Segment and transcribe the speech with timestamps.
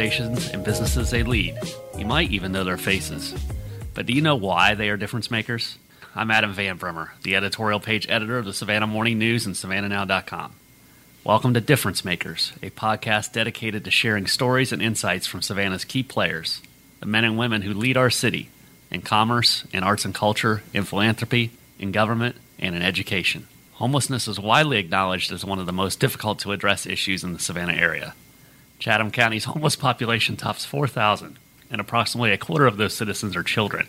[0.00, 1.58] Organizations and businesses they lead.
[1.98, 3.34] You might even know their faces.
[3.92, 5.76] But do you know why they are difference makers?
[6.14, 10.54] I'm Adam Van Brimmer, the editorial page editor of the Savannah Morning News and SavannahNow.com.
[11.22, 16.02] Welcome to Difference Makers, a podcast dedicated to sharing stories and insights from Savannah's key
[16.02, 16.62] players,
[17.00, 18.48] the men and women who lead our city
[18.90, 23.48] in commerce, in arts and culture, in philanthropy, in government, and in education.
[23.74, 27.38] Homelessness is widely acknowledged as one of the most difficult to address issues in the
[27.38, 28.14] Savannah area.
[28.80, 31.38] Chatham County's homeless population tops 4,000,
[31.70, 33.86] and approximately a quarter of those citizens are children.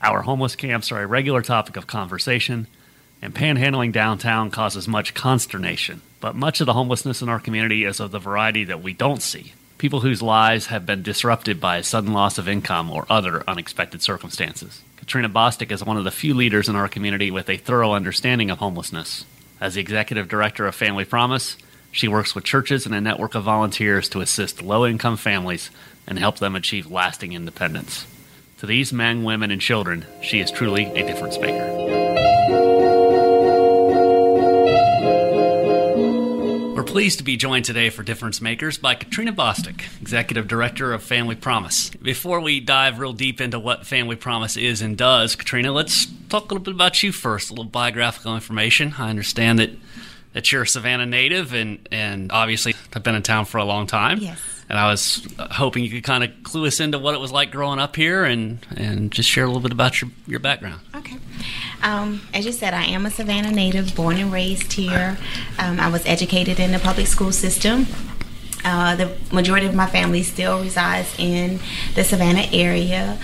[0.00, 2.68] Our homeless camps are a regular topic of conversation,
[3.20, 6.02] and panhandling downtown causes much consternation.
[6.20, 9.22] But much of the homelessness in our community is of the variety that we don't
[9.22, 13.44] see people whose lives have been disrupted by a sudden loss of income or other
[13.46, 14.82] unexpected circumstances.
[14.96, 18.50] Katrina Bostick is one of the few leaders in our community with a thorough understanding
[18.50, 19.26] of homelessness.
[19.60, 21.58] As the executive director of Family Promise,
[21.94, 25.70] she works with churches and a network of volunteers to assist low income families
[26.08, 28.04] and help them achieve lasting independence.
[28.58, 31.72] To these men, women, and children, she is truly a difference maker.
[36.74, 41.04] We're pleased to be joined today for Difference Makers by Katrina Bostick, Executive Director of
[41.04, 41.90] Family Promise.
[41.90, 46.46] Before we dive real deep into what Family Promise is and does, Katrina, let's talk
[46.50, 48.94] a little bit about you first, a little biographical information.
[48.98, 49.70] I understand that,
[50.34, 53.86] that you're a Savannah native and, and obviously have been in town for a long
[53.86, 54.18] time.
[54.18, 54.38] Yes.
[54.68, 57.50] And I was hoping you could kind of clue us into what it was like
[57.50, 60.80] growing up here and, and just share a little bit about your, your background.
[60.94, 61.16] Okay.
[61.82, 65.18] Um, as you said, I am a Savannah native, born and raised here.
[65.58, 67.86] Um, I was educated in the public school system.
[68.64, 71.60] Uh, the majority of my family still resides in
[71.94, 73.18] the Savannah area.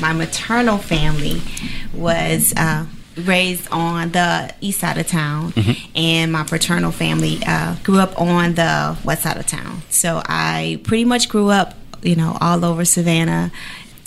[0.00, 1.42] My maternal family
[1.92, 5.52] was uh, raised on the east side of town,
[5.94, 9.82] and my paternal family uh, grew up on the west side of town.
[9.88, 13.50] So I pretty much grew up, you know, all over Savannah.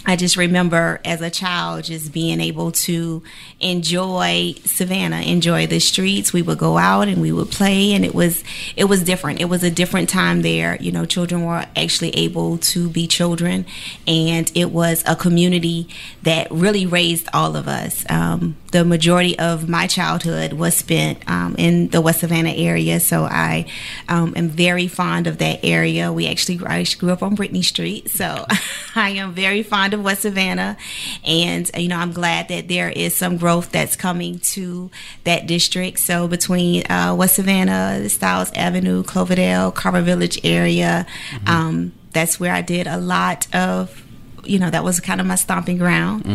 [0.10, 3.22] I just remember as a child just being able to
[3.60, 6.34] enjoy Savannah, enjoy the streets.
[6.34, 8.44] We would go out and we would play, and it was
[8.76, 9.40] it was different.
[9.40, 10.78] It was a different time there.
[10.78, 13.68] You know, children were actually able to be children,
[14.08, 15.88] and it was a community
[16.24, 18.04] that really raised all of us.
[18.10, 23.26] Um, the majority of my childhood was spent um, in the West Savannah area, so
[23.26, 23.68] I
[24.08, 26.12] um, am very fond of that area.
[26.12, 28.48] We actually I grew up on Brittany Street, so
[28.96, 30.78] I am very fond of West Savannah,
[31.26, 34.90] and you know I'm glad that there is some growth that's coming to
[35.24, 36.00] that district.
[36.00, 41.06] So between uh, West Savannah, the Stiles Avenue, Cloverdale, Carver Village area,
[41.48, 44.04] um, that's where I did a lot of
[44.46, 46.26] you know that was kind of my stomping ground.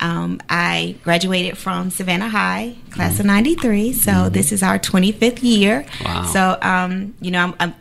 [0.00, 3.92] Um, I graduated from Savannah High, class of '93.
[3.92, 5.84] So this is our 25th year.
[6.04, 6.24] Wow.
[6.26, 7.74] So um, you know I'm, I'm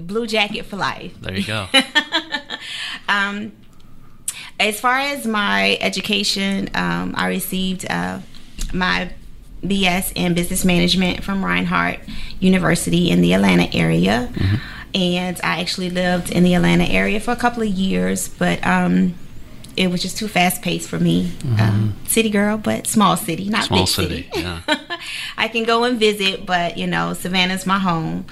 [0.00, 1.14] blue jacket for life.
[1.20, 1.66] There you go.
[3.08, 3.52] Um,
[4.60, 8.20] as far as my education, um, I received uh,
[8.72, 9.10] my
[9.62, 11.98] BS in business management from Reinhardt
[12.38, 14.30] University in the Atlanta area.
[14.94, 19.14] And I actually lived in the Atlanta area for a couple of years, but um,
[19.76, 21.32] it was just too fast paced for me.
[21.58, 24.60] Um, city girl, but small city, not Small big city, yeah.
[25.38, 28.26] I can go and visit, but you know, Savannah's my home.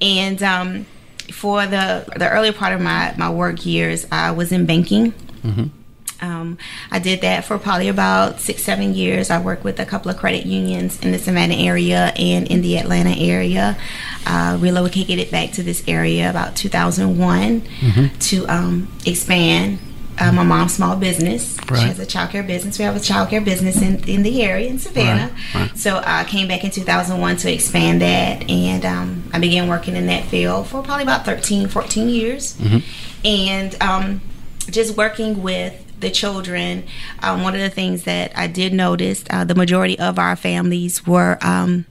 [0.00, 0.86] And um,
[1.32, 5.14] for the the early part of my my work years, I was in banking.
[6.22, 6.56] Um,
[6.90, 9.28] I did that for probably about six, seven years.
[9.28, 12.78] I worked with a couple of credit unions in the Savannah area and in the
[12.78, 13.76] Atlanta area.
[14.24, 17.62] Uh, relocated it back to this area about 2001
[18.20, 19.80] to um, expand
[20.18, 21.56] uh, my mom's small business.
[21.68, 21.80] Right.
[21.80, 22.78] She has a childcare business.
[22.78, 25.32] We have a childcare business in, in the area in Savannah.
[25.54, 25.78] Right, right.
[25.78, 30.06] So I came back in 2001 to expand that, and um, I began working in
[30.06, 32.56] that field for probably about 13, 14 years.
[33.24, 34.20] And um,
[34.70, 36.84] just working with the children,
[37.20, 41.06] um, one of the things that I did notice, uh, the majority of our families
[41.06, 41.84] were um,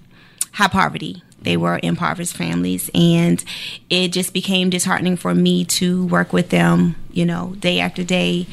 [0.51, 1.23] high poverty.
[1.41, 3.43] They were impoverished families, and
[3.89, 8.45] it just became disheartening for me to work with them, you know, day after day,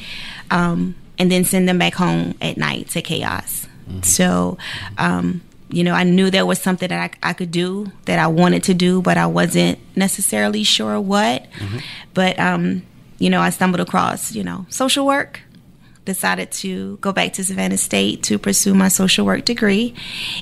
[0.49, 3.67] um, and then send them back home at night to chaos.
[4.01, 4.57] So,
[4.97, 8.27] um, you know, I knew there was something that I, I could do that I
[8.27, 11.45] wanted to do, but I wasn't necessarily sure what.
[12.13, 12.83] But, um,
[13.19, 15.41] you know, I stumbled across, you know, social work
[16.05, 19.93] decided to go back to Savannah State to pursue my social work degree.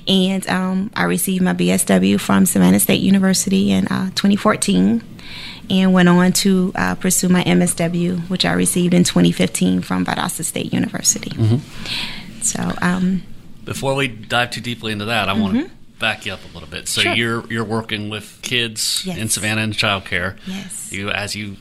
[0.08, 5.04] And um, I received my BSW from Savannah State University in uh, 2014
[5.70, 10.46] and went on to uh, pursue my MSW, which I received in 2015 from Valdosta
[10.46, 11.32] State University.
[12.42, 13.24] So, um,
[13.66, 16.70] Before we dive too deeply into that, I want to back you up a little
[16.70, 16.88] bit.
[16.88, 17.14] So Sure.
[17.14, 19.18] you're you're working with kids Yes.
[19.18, 20.38] in Savannah in childcare.
[20.46, 20.94] Yes.
[20.94, 21.58] You as you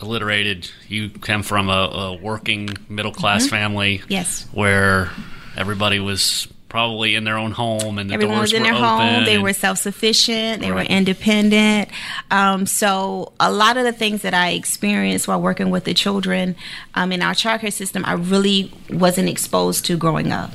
[0.00, 0.70] alliterated.
[0.88, 3.50] You come from a, a working middle class Mm-hmm.
[3.50, 4.02] family.
[4.08, 4.46] Yes.
[4.52, 5.10] Where
[5.56, 8.74] everybody was probably in their own home and the Everyone doors was in were their
[8.76, 9.14] open.
[9.14, 9.24] home.
[9.24, 10.60] They were self sufficient.
[10.60, 10.88] They Right.
[10.88, 11.88] were independent.
[12.30, 16.56] Um, so a lot of the things that I experienced while working with the children
[16.94, 20.52] um, in our childcare system, I really wasn't exposed to growing up.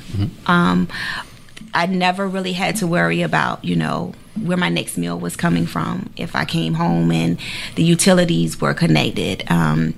[0.47, 0.89] Um,
[1.73, 5.65] I never really had to worry about, you know, where my next meal was coming
[5.65, 7.39] from if I came home and
[7.75, 9.43] the utilities were connected.
[9.51, 9.93] Um,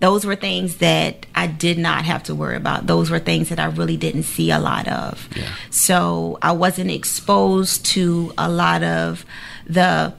[0.00, 2.86] those were things that I did not have to worry about.
[2.86, 5.28] Those were things that I really didn't see a lot of.
[5.34, 5.54] Yeah.
[5.70, 9.24] So I wasn't exposed to a lot of
[9.66, 10.12] the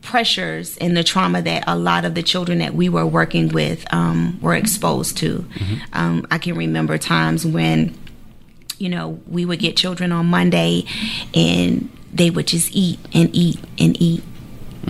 [0.00, 3.84] pressures and the trauma that a lot of the children that we were working with
[3.92, 5.44] um, were exposed to.
[5.92, 7.94] Um, I can remember times when,
[8.78, 10.86] you know, we would get children on Monday
[11.34, 14.22] and they would just eat and eat and eat.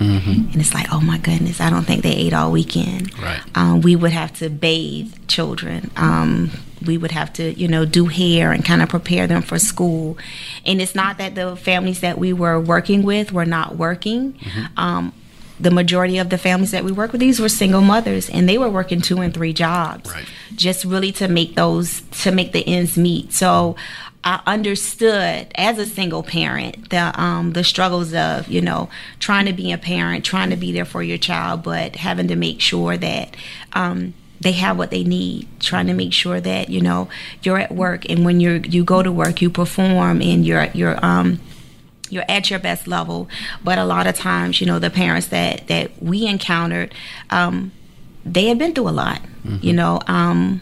[0.01, 3.19] And it's like, oh my goodness, I don't think they ate all weekend.
[3.19, 3.41] Right.
[3.57, 5.91] Um, we would have to bathe children.
[5.97, 6.51] Um,
[6.87, 10.17] we would have to, you know, do hair and kind of prepare them for school.
[10.65, 14.39] And it's not that the families that we were working with were not working.
[14.77, 15.13] Um,
[15.59, 18.59] the majority of the families that we work with, these were single mothers, and they
[18.59, 20.25] were working two and three jobs, Right.
[20.55, 23.33] just really to make those to make the ends meet.
[23.33, 23.75] So.
[24.29, 29.55] I understood as a single parent the um, the struggles of you know trying to
[29.55, 32.99] be a parent, trying to be there for your child, but having to make sure
[32.99, 33.35] that
[33.73, 35.49] um, they have what they need.
[35.61, 37.09] Trying to make sure that you know
[37.43, 41.03] you're at work, and when you're you go to work, you perform, and you're you're
[41.03, 41.41] um,
[42.11, 43.31] you're at your best level.
[43.65, 46.95] But a lot of times, you know, the parents that that we encountered,
[47.31, 47.73] um,
[48.27, 49.23] they had been through a lot.
[49.63, 50.61] You know, um,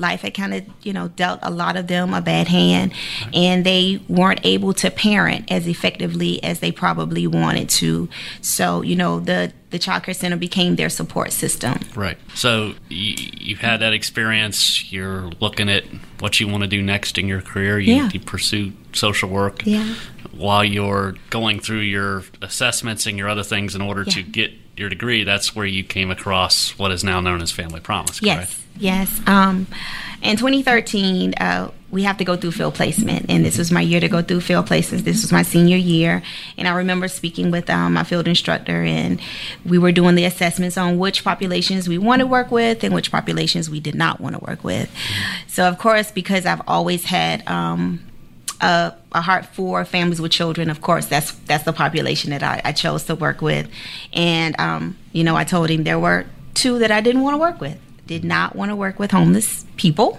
[0.00, 2.92] life had kind of you know dealt a lot of them a bad hand,
[3.32, 8.08] and they weren't able to parent as effectively as they probably wanted to.
[8.40, 11.78] So you know, the the child care center became their support system.
[11.94, 12.18] Right.
[12.34, 14.92] So you, you've had that experience.
[14.92, 15.84] You're looking at
[16.18, 17.78] what you want to do next in your career.
[17.78, 18.10] You, Yeah.
[18.12, 19.94] you pursue social work Yeah.
[20.32, 24.50] while you're going through your assessments and your other things in order to get
[24.80, 25.22] your degree.
[25.22, 28.20] That's where you came across what is now known as Family Promise.
[28.20, 28.56] Correct?
[28.76, 29.20] Yes, yes.
[29.28, 29.66] Um,
[30.22, 34.00] in 2013, uh, we have to go through field placement, and this was my year
[34.00, 35.00] to go through field placements.
[35.00, 36.22] This was my senior year,
[36.56, 39.20] and I remember speaking with um, my field instructor, and
[39.64, 43.10] we were doing the assessments on which populations we want to work with and which
[43.10, 44.90] populations we did not want to work with.
[45.46, 48.00] So, of course, because I've always had um,
[48.60, 50.70] a, a heart for families with children.
[50.70, 53.68] Of course, that's that's the population that I, I chose to work with.
[54.12, 57.38] And um, you know, I told him there were two that I didn't want to
[57.38, 57.78] work with.
[58.06, 60.18] Did not want to work with homeless people.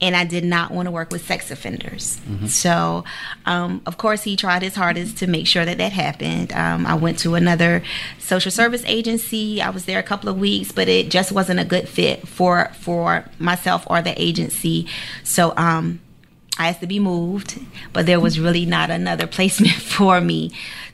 [0.00, 2.20] And I did not want to work with sex offenders.
[2.48, 3.04] So,
[3.46, 6.52] um, of course, he tried his hardest to make sure that that happened.
[6.52, 7.84] Um, I went to another
[8.18, 9.62] social service agency.
[9.62, 12.68] I was there a couple of weeks, but it just wasn't a good fit for
[12.80, 14.88] for myself or the agency.
[15.22, 16.00] So, um,
[16.58, 17.58] I asked to be moved,
[17.92, 20.52] but there was really not another placement for me.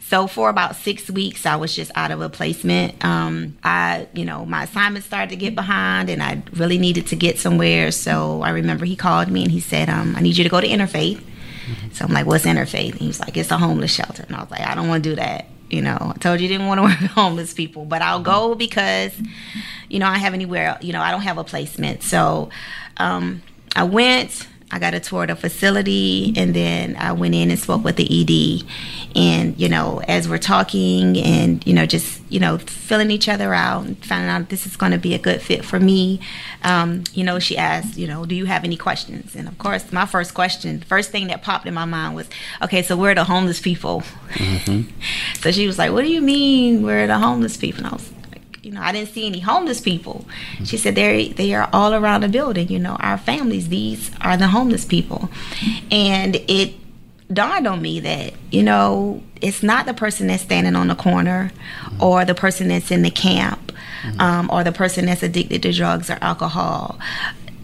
[0.08, 3.04] So for about six weeks, I was just out of a placement.
[3.04, 7.16] Um, I, you know, my assignment started to get behind, and I really needed to
[7.16, 7.90] get somewhere.
[7.90, 10.62] So I remember he called me and he said, um, "I need you to go
[10.62, 11.22] to Interfaith."
[11.92, 14.40] So I'm like, "What's Interfaith?" And he was like, "It's a homeless shelter." And I
[14.40, 16.68] was like, "I don't want to do that." You know, I told you I didn't
[16.68, 19.12] want to work with homeless people, but I'll go because,
[19.90, 20.78] you know, I have anywhere.
[20.80, 22.02] You know, I don't have a placement.
[22.02, 22.48] So
[22.96, 23.42] um,
[23.76, 24.48] I went.
[24.70, 27.96] I got a tour of the facility, and then I went in and spoke with
[27.96, 28.68] the ED.
[29.16, 33.54] And you know, as we're talking, and you know, just you know, filling each other
[33.54, 36.20] out, and finding out this is going to be a good fit for me.
[36.64, 39.34] Um, you know, she asked, you know, do you have any questions?
[39.34, 42.28] And of course, my first question, first thing that popped in my mind was,
[42.62, 44.02] okay, so we're the homeless people?
[45.40, 47.84] so she was like, what do you mean, we're the homeless people?
[47.84, 48.12] And I was
[48.62, 50.24] you know, I didn't see any homeless people.
[50.64, 52.68] She said they they are all around the building.
[52.68, 53.68] You know, our families.
[53.68, 55.30] These are the homeless people,
[55.90, 56.74] and it
[57.32, 61.52] dawned on me that you know it's not the person that's standing on the corner,
[62.00, 63.72] or the person that's in the camp,
[64.18, 66.98] um, or the person that's addicted to drugs or alcohol.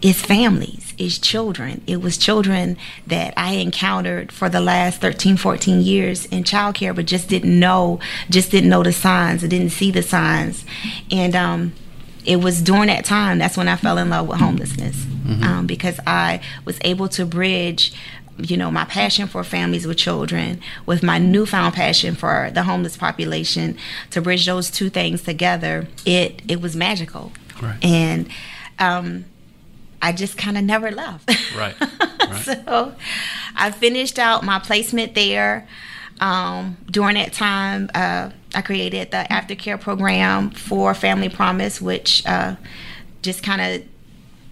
[0.06, 1.80] It's families, it's children.
[1.86, 7.06] It was children that I encountered for the last 13, 14 years in childcare, but
[7.06, 10.66] just didn't know, just didn't know the signs, I didn't see the signs.
[11.10, 11.72] And um,
[12.26, 15.06] it was during that time that's when I fell in love with homelessness
[15.42, 17.94] um, because I was able to bridge
[18.36, 22.96] you know my passion for families with children with my newfound passion for the homeless
[22.96, 23.76] population
[24.10, 27.30] to bridge those two things together it it was magical
[27.62, 27.76] Right.
[27.84, 28.28] and
[28.80, 29.26] um
[30.04, 31.30] I just kind of never left.
[31.56, 31.74] Right.
[32.24, 32.42] Right.
[32.42, 32.94] so
[33.54, 35.68] I finished out my placement there.
[36.20, 42.56] Um, during that time, uh, I created the aftercare program for Family Promise, which uh,
[43.20, 43.86] just kind of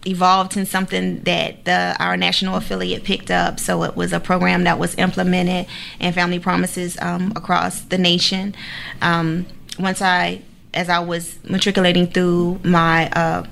[0.06, 3.58] evolved into something that the, our national affiliate picked up.
[3.58, 5.66] So it was a program that was implemented
[5.98, 8.54] in Family Promises um, across the nation.
[9.00, 9.46] Um,
[9.78, 10.42] once I,
[10.74, 13.44] as I was matriculating through my uh,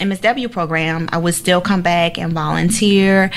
[0.00, 3.30] MSW program, I would still come back and volunteer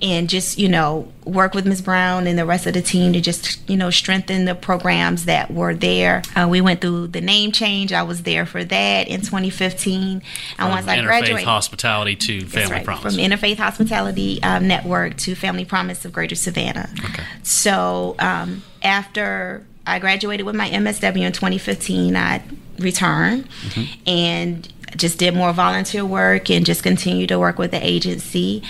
[0.00, 1.82] and just, you know, work with Ms.
[1.82, 5.52] Brown and the rest of the team to just, you know, strengthen the programs that
[5.52, 6.22] were there.
[6.36, 7.92] Uh, we went through the name change.
[7.92, 10.22] I was there for that in 2015.
[10.58, 13.14] And once I graduated, Hospitality to Family right, Promise.
[13.14, 16.88] From Interfaith Hospitality um, Network to Family Promise of Greater Savannah.
[17.04, 17.24] Okay.
[17.42, 22.42] So um, after I graduated with my MSW in 2015, I
[22.78, 24.08] returned mm-hmm.
[24.08, 28.62] and just did more volunteer work and just continued to work with the agency.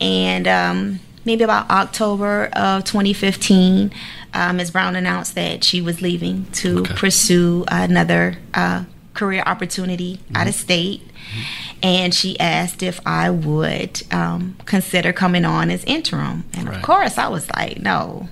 [0.00, 3.90] And um, maybe about October of 2015,
[4.32, 4.70] uh, Ms.
[4.70, 6.94] Brown announced that she was leaving to okay.
[6.94, 8.84] pursue another uh,
[9.14, 10.36] career opportunity mm-hmm.
[10.36, 11.02] out of state.
[11.02, 11.78] Mm-hmm.
[11.82, 16.44] And she asked if I would um, consider coming on as interim.
[16.52, 16.76] And right.
[16.76, 18.28] of course, I was like, no,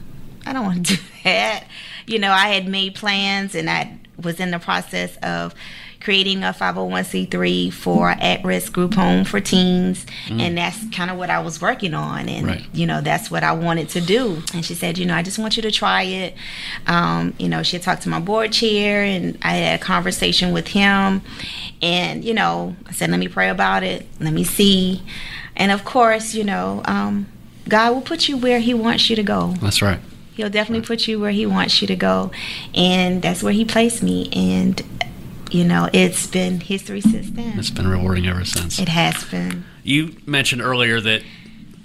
[0.47, 1.65] I don't want to do that.
[2.07, 5.55] You know, I had made plans and I was in the process of
[6.01, 10.07] creating a 501c3 for at-risk group home for teens.
[10.27, 10.41] Mm.
[10.41, 12.29] and that's kind of what i was working on.
[12.29, 12.65] And right.
[12.73, 14.43] you know that's what i wanted to do.
[14.55, 16.35] And she said you know i just want you to try it.
[16.87, 20.53] Um, you know she had talked to my board chair and i had a conversation
[20.53, 21.23] with him.
[21.83, 24.07] And you know i said let me pray about it.
[24.21, 25.03] Let me see.
[25.57, 27.27] And of course you know um,
[27.69, 29.55] god will put you where he wants you to go.
[29.61, 30.01] That's right.
[30.35, 32.31] He'll definitely put you where he wants you to go.
[32.73, 34.31] And that's where he placed me.
[34.33, 34.81] And
[35.51, 37.59] you know, it's been history since then.
[37.59, 38.79] It's been rewarding ever since.
[38.79, 39.65] It has been.
[39.83, 41.23] You mentioned earlier that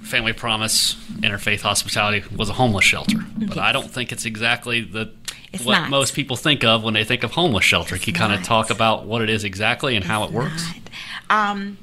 [0.01, 3.57] Family Promise Interfaith Hospitality was a homeless shelter, but yes.
[3.57, 5.11] I don't think it's exactly the
[5.53, 5.89] it's what not.
[5.89, 7.95] most people think of when they think of homeless shelter.
[7.95, 10.31] It's Can you kind of talk about what it is exactly and it's how it
[10.31, 10.67] works?
[11.29, 11.77] Um,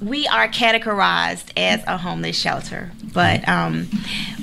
[0.00, 3.84] we are categorized as a homeless shelter, but um,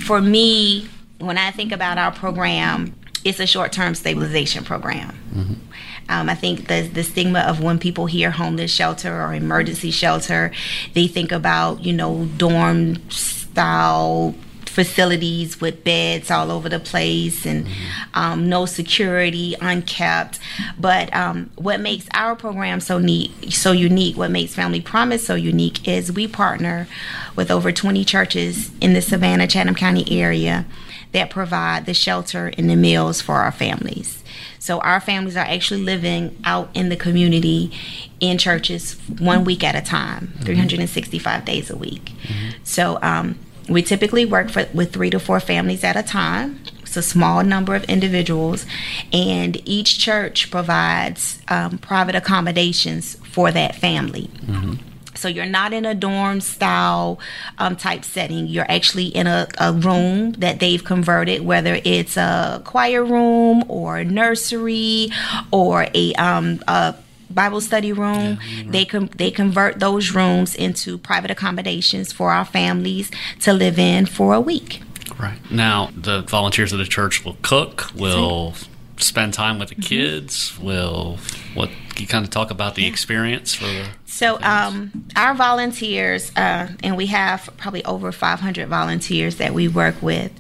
[0.06, 2.96] for me, when I think about our program,
[3.26, 5.18] it's a short-term stabilization program.
[5.34, 5.69] Mm-hmm.
[6.10, 10.52] Um, I think the the stigma of when people hear homeless shelter or emergency shelter,
[10.94, 14.36] they think about you know dorm style
[14.66, 17.68] facilities with beds all over the place and
[18.14, 20.40] um, no security, unkept.
[20.80, 25.36] But um, what makes our program so neat, so unique, what makes Family Promise so
[25.36, 26.88] unique is we partner
[27.36, 30.66] with over 20 churches in the Savannah, Chatham County area
[31.12, 34.24] that provide the shelter and the meals for our families.
[34.60, 37.72] So our families are actually living out in the community
[38.20, 40.44] in churches one week at a time, mm-hmm.
[40.44, 42.14] 365 days a week.
[42.24, 42.50] Mm-hmm.
[42.64, 43.40] So um,
[43.70, 46.60] we typically work for, with three to four families at a time.
[46.82, 48.66] It's a small number of individuals,
[49.14, 54.30] and each church provides um, private accommodations for that family.
[54.46, 54.89] Mm-hmm.
[55.20, 57.20] So you're not in a dorm style
[57.58, 58.48] um, type setting.
[58.48, 63.98] You're actually in a, a, room that they've converted, whether it's a choir room or
[63.98, 65.10] a nursery
[65.52, 66.96] or a, um, a
[67.30, 68.40] Bible study room.
[68.42, 68.72] Yeah, right.
[68.72, 73.12] They com- they convert those rooms into private accommodations for our families
[73.42, 74.82] to live in for a week.
[75.20, 78.54] Right now, the volunteers of the church will cook, will
[78.98, 79.84] spend time with the mm-hmm.
[79.84, 81.18] kids, will
[81.54, 86.68] what you kind of talk about the experience for the so um, our volunteers uh,
[86.84, 90.32] and we have probably over 500 volunteers that we work with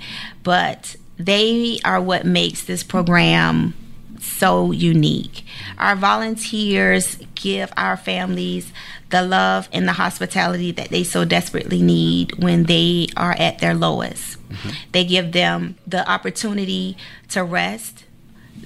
[0.43, 3.73] but they are what makes this program
[4.21, 5.43] so unique.
[5.77, 8.71] Our volunteers give our families
[9.09, 13.73] the love and the hospitality that they so desperately need when they are at their
[13.73, 14.37] lowest.
[14.49, 14.69] Mm-hmm.
[14.93, 16.97] they give them the opportunity
[17.29, 18.05] to rest.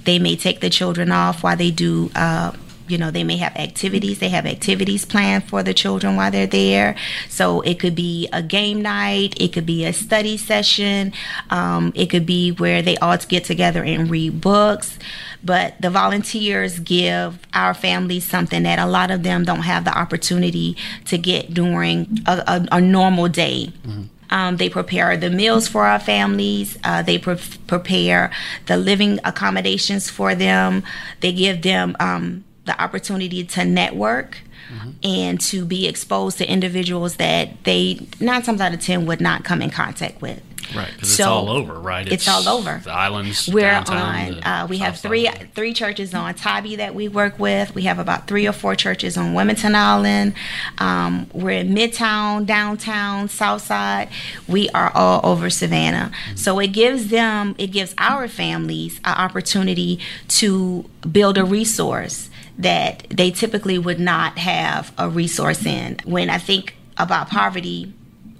[0.05, 2.53] They may take the children off while they do uh,
[2.87, 6.47] you know they may have activities they have activities planned for the children while they're
[6.47, 6.95] there
[7.29, 11.13] so it could be a game night it could be a study session
[11.49, 14.97] um, it could be where they all get together and read books
[15.43, 19.97] but the volunteers give our families something that a lot of them don't have the
[19.97, 20.75] opportunity
[21.05, 24.03] to get during a, a, a normal day mm-hmm.
[24.33, 26.75] Um, they prepare the meals for our families.
[26.83, 27.37] Uh, they pre-
[27.67, 28.31] prepare
[28.65, 30.81] the living accommodations for them.
[31.19, 34.37] They give them um, the opportunity to network
[34.73, 34.91] mm-hmm.
[35.03, 39.43] and to be exposed to individuals that they nine times out of ten would not
[39.43, 40.41] come in contact with.
[40.73, 42.07] Right, because so it's all over, right?
[42.07, 42.81] It's, it's, all over.
[42.83, 43.49] The islands.
[43.51, 44.43] We're on.
[44.43, 47.75] Uh, we have three three churches on Tybee that we work with.
[47.75, 50.33] We have about three or four churches on Wilmington Island.
[50.77, 54.09] Um, we're in Midtown, downtown, Southside.
[54.47, 56.11] We are all over Savannah.
[56.11, 56.37] Mm-hmm.
[56.37, 63.07] So it gives them, it gives our families an opportunity to build a resource that
[63.09, 65.97] they typically would not have a resource in.
[66.05, 67.93] When I think about poverty,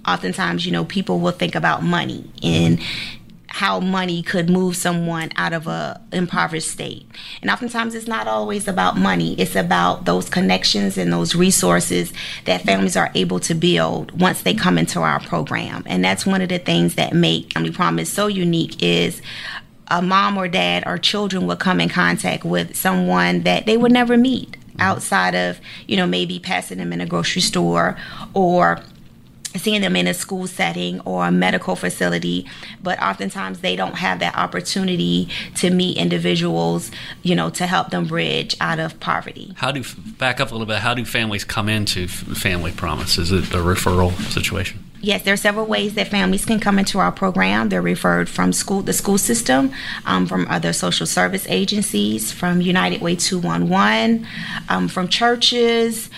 [0.06, 2.80] oftentimes, you know, people will think about money and
[3.54, 7.06] how money could move someone out of a impoverished state.
[7.40, 9.34] And oftentimes it's not always about money.
[9.38, 12.12] It's about those connections and those resources
[12.46, 15.84] that families are able to build once they come into our program.
[15.86, 19.22] And that's one of the things that make Family Promise so unique is
[19.88, 23.92] a mom or dad or children would come in contact with someone that they would
[23.92, 27.96] never meet outside of, you know, maybe passing them in a grocery store
[28.32, 28.80] or
[29.56, 32.44] seeing them in a school setting or a medical facility,
[32.82, 36.90] but oftentimes they don't have that opportunity to meet individuals,
[37.22, 39.52] you know, to help them bridge out of poverty.
[39.56, 39.84] How do
[40.18, 40.78] back up a little bit?
[40.78, 43.18] How do families come into Family Promise?
[43.18, 44.82] Is it a referral situation?
[45.04, 47.68] Yes, there are several ways that families can come into our program.
[47.68, 49.70] They're referred from school, the school system,
[50.06, 54.26] um, from other social service agencies, from United Way 211,
[54.70, 56.08] um, from churches.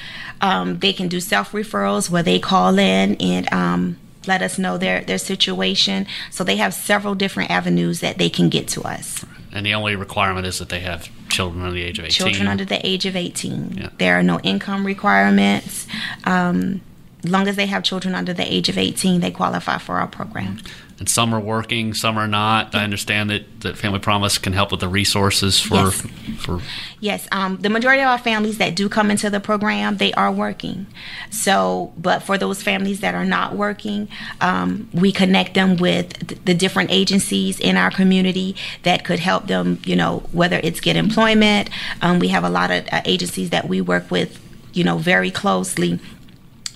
[0.40, 4.78] Um, they can do self referrals where they call in and um, let us know
[4.78, 6.06] their, their situation.
[6.30, 9.24] So they have several different avenues that they can get to us.
[9.52, 12.12] And the only requirement is that they have children under the age of 18.
[12.12, 13.78] Children under the age of 18.
[13.78, 13.88] Yeah.
[13.98, 15.88] There are no income requirements.
[16.24, 16.82] Um,
[17.28, 20.60] long as they have children under the age of 18, they qualify for our program.
[20.98, 22.74] And some are working, some are not.
[22.74, 25.74] I understand that, that Family Promise can help with the resources for.
[25.74, 26.06] Yes,
[26.38, 26.60] for
[27.00, 27.28] yes.
[27.32, 30.86] Um, the majority of our families that do come into the program, they are working.
[31.30, 34.08] So, but for those families that are not working,
[34.40, 39.82] um, we connect them with the different agencies in our community that could help them.
[39.84, 41.68] You know, whether it's get employment.
[42.00, 44.40] Um, we have a lot of uh, agencies that we work with.
[44.72, 46.00] You know, very closely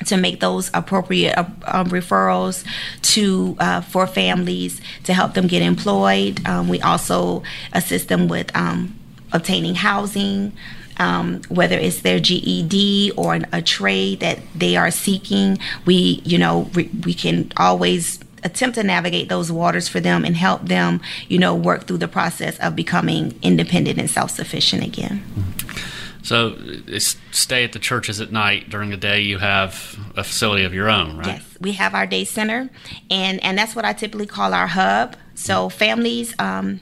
[0.06, 2.64] to make those appropriate uh, um, referrals
[3.02, 6.46] to uh, for families to help them get employed.
[6.46, 8.98] Um, we also assist them with um,
[9.32, 10.52] obtaining housing.
[10.98, 16.36] Um, whether it's their GED or an, a trade that they are seeking, we, you
[16.36, 21.00] know, re- we can always attempt to navigate those waters for them and help them,
[21.28, 25.24] you know, work through the process of becoming independent and self-sufficient again.
[25.38, 25.99] Mm-hmm.
[26.22, 26.56] So,
[27.32, 28.70] stay at the churches at night.
[28.70, 31.26] During the day, you have a facility of your own, right?
[31.26, 32.70] Yes, we have our day center,
[33.10, 35.16] and and that's what I typically call our hub.
[35.34, 36.34] So, families.
[36.38, 36.80] Um,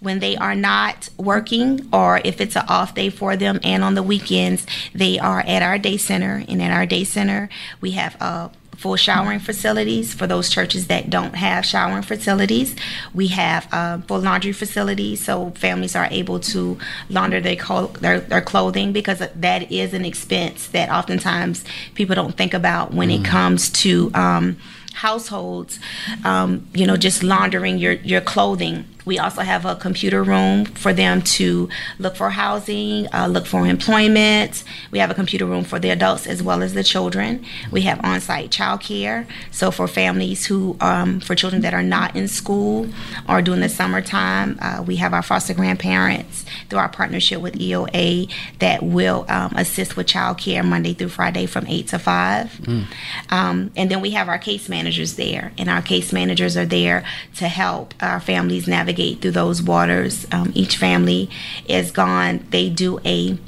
[0.00, 3.94] when they are not working or if it's an off day for them and on
[3.94, 7.48] the weekends they are at our day center and at our day center
[7.80, 12.74] we have a full showering facilities for those churches that don't have showering facilities.
[13.14, 17.56] We have uh, full laundry facilities so families are able to launder their,
[18.00, 23.08] their, their, clothing because that is an expense that oftentimes people don't think about when
[23.08, 23.20] mm.
[23.20, 24.56] it comes to um,
[24.94, 25.78] households.
[26.24, 30.92] Um, you know, just laundering your, your clothing we also have a computer room for
[30.92, 34.64] them to look for housing, uh, look for employment.
[34.90, 37.44] We have a computer room for the adults as well as the children.
[37.70, 39.26] We have on site childcare.
[39.50, 42.88] So, for families who, um, for children that are not in school
[43.28, 48.32] or during the summertime, uh, we have our foster grandparents through our partnership with EOA
[48.60, 52.50] that will um, assist with childcare Monday through Friday from 8 to 5.
[52.52, 52.86] Mm.
[53.30, 57.04] Um, and then we have our case managers there, and our case managers are there
[57.36, 60.26] to help our families navigate navigate through those waters.
[60.32, 61.30] Um, each family
[61.66, 62.46] is gone.
[62.50, 63.38] They do a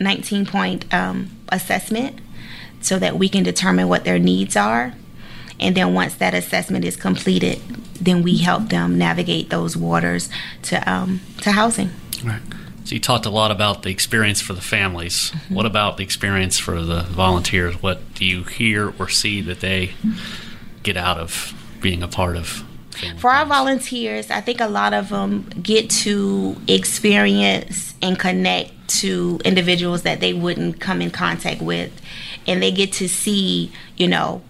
[0.00, 2.20] 19 point um, assessment
[2.80, 4.94] so that we can determine what their needs are.
[5.60, 7.60] And then once that assessment is completed,
[8.00, 10.28] then we help them navigate those waters
[10.62, 11.90] to um, to housing.
[12.24, 12.42] Right.
[12.84, 15.30] So you talked a lot about the experience for the families.
[15.30, 15.54] Mm-hmm.
[15.54, 17.80] What about the experience for the volunteers?
[17.80, 19.92] What do you hear or see that they
[20.82, 22.64] get out of being a part of
[23.18, 29.40] for our volunteers, I think a lot of them get to experience and connect to
[29.44, 31.92] individuals that they wouldn't come in contact with.
[32.46, 34.42] And they get to see, you know,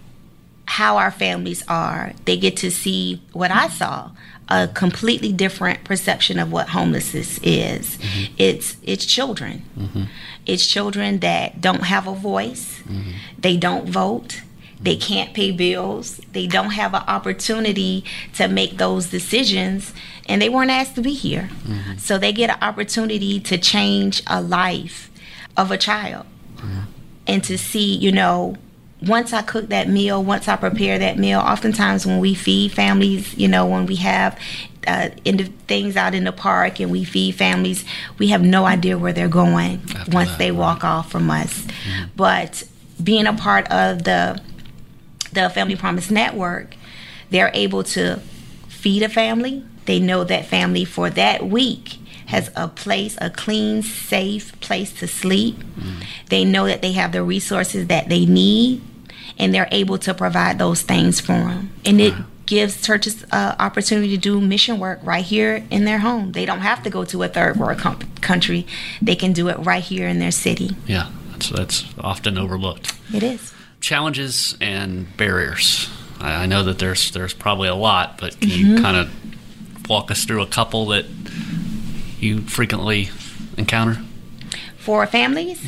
[0.65, 2.13] how our families are.
[2.25, 4.11] They get to see what I saw
[4.49, 7.97] a completely different perception of what homelessness is.
[7.97, 8.33] Mm-hmm.
[8.37, 9.63] It's it's children.
[9.77, 10.03] Mm-hmm.
[10.45, 12.79] It's children that don't have a voice.
[12.81, 13.11] Mm-hmm.
[13.37, 14.41] They don't vote.
[14.83, 16.17] They can't pay bills.
[16.33, 19.93] They don't have an opportunity to make those decisions,
[20.27, 21.49] and they weren't asked to be here.
[21.63, 21.97] Mm-hmm.
[21.97, 25.09] So they get an opportunity to change a life
[25.55, 26.25] of a child
[26.57, 26.81] mm-hmm.
[27.27, 28.57] and to see, you know,
[29.01, 33.35] once I cook that meal, once I prepare that meal, oftentimes when we feed families,
[33.35, 34.39] you know, when we have
[34.87, 37.85] uh, in the things out in the park and we feed families,
[38.17, 40.59] we have no idea where they're going After once that, they right.
[40.59, 41.65] walk off from us.
[42.15, 42.63] But
[43.03, 44.41] being a part of the
[45.33, 46.75] the Family Promise Network,
[47.29, 48.19] they're able to
[48.67, 49.63] feed a family.
[49.85, 55.07] They know that family for that week has a place, a clean, safe place to
[55.07, 55.57] sleep.
[56.29, 58.81] They know that they have the resources that they need,
[59.37, 61.73] and they're able to provide those things for them.
[61.85, 62.13] And it
[62.45, 66.31] gives churches uh, opportunity to do mission work right here in their home.
[66.31, 68.65] They don't have to go to a third world com- country.
[69.01, 70.75] They can do it right here in their city.
[70.85, 72.93] Yeah, that's, that's often overlooked.
[73.13, 73.53] It is.
[73.83, 75.89] Challenges and barriers.
[76.19, 80.09] I, I know that there's there's probably a lot, but can you kind of walk
[80.09, 81.05] us through a couple that
[82.19, 83.09] you frequently
[83.57, 84.01] encounter?
[84.83, 85.65] for families.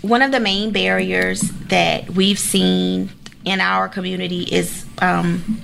[0.00, 3.10] One of the main barriers that we've seen
[3.44, 5.60] in our community is um,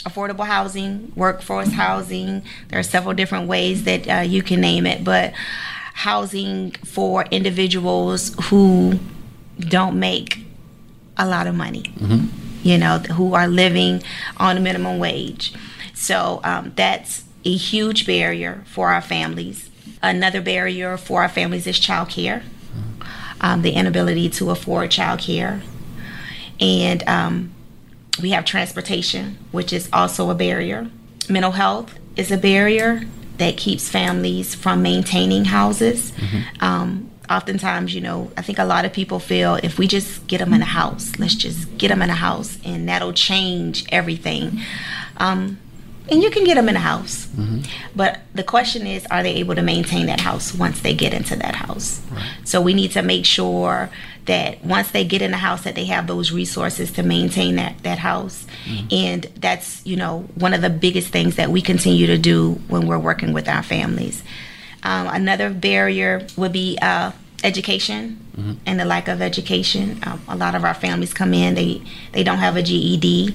[0.00, 2.42] affordable housing, workforce housing.
[2.68, 5.32] There are several different ways that uh, you can name it, but
[5.94, 8.98] housing for individuals who
[9.58, 10.44] don't make
[11.22, 11.84] a lot of money,
[12.62, 14.02] you know, who are living
[14.36, 15.54] on a minimum wage.
[15.94, 19.70] So um, that's a huge barrier for our families.
[20.02, 22.42] Another barrier for our families is childcare,
[23.40, 25.62] um, the inability to afford childcare.
[26.60, 27.52] And um,
[28.20, 30.88] we have transportation, which is also a barrier.
[31.28, 33.02] Mental health is a barrier
[33.38, 36.12] that keeps families from maintaining houses.
[36.60, 40.38] Um, oftentimes, you know, I think a lot of people feel if we just get
[40.38, 44.60] them in a house, let's just get them in a house, and that'll change everything.
[45.16, 45.58] Um,
[46.10, 47.28] and you can get them in a house,
[47.94, 51.36] but the question is, are they able to maintain that house once they get into
[51.36, 52.00] that house?
[52.44, 53.88] So we need to make sure
[54.26, 57.82] that once they get in the house, that they have those resources to maintain that
[57.84, 58.46] that house,
[58.90, 62.86] and that's you know one of the biggest things that we continue to do when
[62.88, 64.22] we're working with our families.
[64.82, 67.12] Um, another barrier would be uh,
[67.42, 70.00] education and the lack of education.
[70.04, 73.34] Um, a lot of our families come in; they they don't have a GED.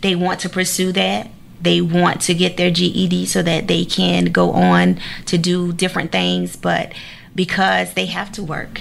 [0.00, 1.30] They want to pursue that.
[1.60, 6.10] They want to get their GED so that they can go on to do different
[6.10, 6.92] things, but
[7.34, 8.80] because they have to work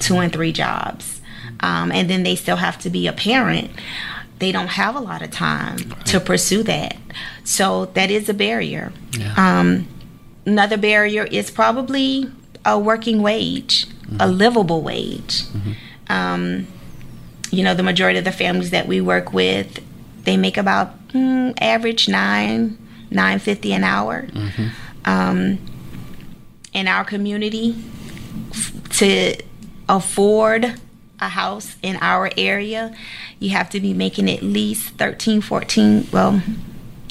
[0.00, 1.20] two and three jobs,
[1.60, 3.70] um, and then they still have to be a parent,
[4.38, 6.96] they don't have a lot of time to pursue that.
[7.44, 8.92] So that is a barrier.
[9.12, 9.34] Yeah.
[9.36, 9.88] Um,
[10.46, 12.30] another barrier is probably
[12.66, 13.86] a working wage,
[14.20, 15.44] a livable wage.
[16.08, 16.66] Um,
[17.50, 19.82] you know, the majority of the families that we work with,
[20.24, 22.76] they make about mm, average nine
[23.10, 24.26] nine fifty an hour.
[25.04, 25.58] Um,
[26.72, 27.76] in our community,
[28.50, 29.36] f- to
[29.88, 30.74] afford
[31.20, 32.94] a house in our area,
[33.38, 36.08] you have to be making at least 13, 14.
[36.12, 36.42] Well,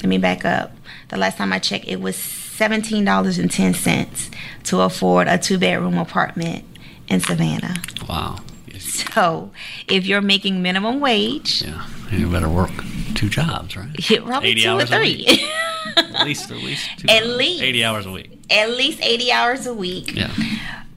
[0.02, 0.72] let me back up.
[1.08, 2.16] The last time I checked, it was
[2.58, 4.30] $17.10
[4.64, 6.64] to afford a two bedroom apartment
[7.08, 7.76] in Savannah.
[8.08, 8.38] Wow.
[8.78, 9.50] So
[9.88, 12.70] if you're making minimum wage, Yeah, you better work
[13.14, 13.88] two jobs, right?
[14.24, 15.26] probably 80 two or hours a three.
[15.96, 17.36] At least, at least, two At hours.
[17.36, 17.62] least.
[17.62, 18.42] eighty hours a week.
[18.50, 20.14] At least 80 hours a week.
[20.14, 20.30] Yeah,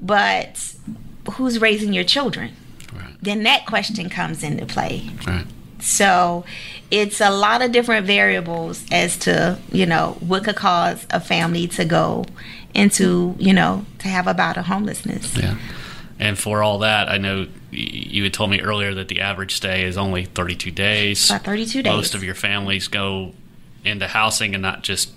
[0.01, 0.73] But
[1.33, 2.51] who's raising your children?
[2.93, 5.09] right, Then that question comes into play.
[5.27, 5.45] right.
[5.79, 6.43] So
[6.91, 11.67] it's a lot of different variables as to, you know, what could cause a family
[11.67, 12.25] to go
[12.73, 15.35] into, you know, to have about a homelessness.
[15.37, 15.57] Yeah.
[16.19, 19.83] And for all that, I know you had told me earlier that the average stay
[19.83, 21.29] is only 32 days.
[21.29, 21.93] About 32 days.
[21.93, 23.33] Most of your families go
[23.85, 25.11] into housing and not just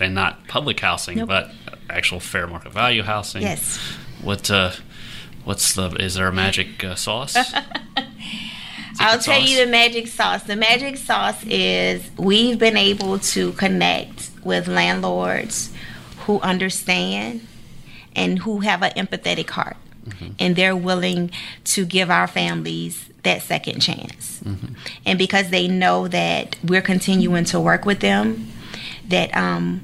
[0.00, 1.28] and not public housing, Nope.
[1.28, 1.50] but
[1.90, 3.42] actual fair market value housing.
[3.42, 3.78] Yes.
[4.22, 4.72] What uh,
[5.44, 5.88] what's the?
[5.96, 7.36] Is there a magic uh, sauce?
[9.00, 9.48] I'll tell sauce?
[9.48, 10.42] you the magic sauce.
[10.42, 15.72] The magic sauce is we've been able to connect with landlords
[16.20, 17.46] who understand
[18.14, 19.76] and who have an empathetic heart.
[20.38, 21.30] And they're willing
[21.64, 24.40] to give our families that second chance.
[25.04, 28.48] And because they know that we're continuing to work with them,
[29.08, 29.82] that um,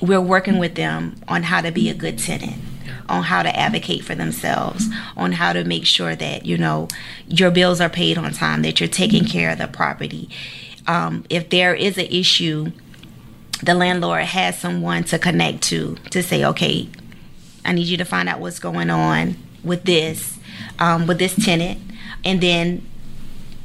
[0.00, 2.62] we're working with them on how to be a good tenant
[3.08, 6.88] on how to advocate for themselves on how to make sure that you know
[7.26, 10.28] your bills are paid on time that you're taking care of the property.
[10.86, 12.72] Um, if there is an issue
[13.62, 16.90] the landlord has someone to connect to to say okay
[17.64, 20.36] i need you to find out what's going on with this
[20.78, 21.80] um, with this tenant.
[22.24, 22.86] And then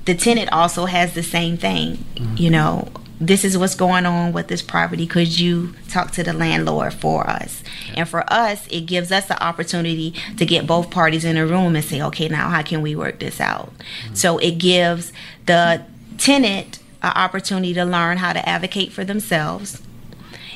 [0.06, 2.04] the tenant also has the same thing
[2.36, 2.88] you know
[3.22, 5.06] this is what's going on with this property.
[5.06, 7.64] Could you talk to the landlord for us?
[7.94, 11.76] And for us, it gives us the opportunity to get both parties in a room
[11.76, 13.72] and say, okay, now how can we work this out?
[13.78, 14.16] Mm-hmm.
[14.16, 15.14] So it gives
[15.46, 15.86] the
[16.18, 19.84] tenant an opportunity to learn how to advocate for themselves.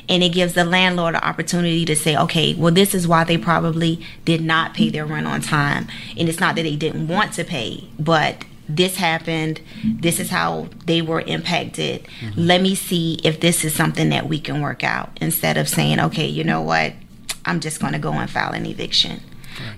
[0.08, 3.38] And it gives the landlord an opportunity to say, okay, well, this is why they
[3.38, 5.86] probably did not pay their rent on time.
[6.16, 9.60] And it's not that they didn't want to pay, but this happened.
[9.84, 12.04] This is how they were impacted.
[12.20, 12.40] Mm-hmm.
[12.40, 16.00] Let me see if this is something that we can work out instead of saying,
[16.00, 16.92] okay, you know what?
[17.44, 19.20] I'm just going to go and file an eviction.